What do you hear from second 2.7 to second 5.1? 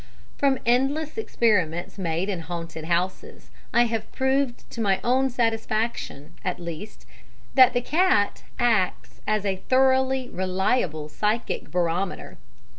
houses, I have proved to my